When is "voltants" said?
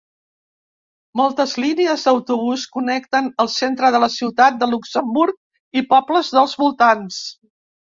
6.67-7.27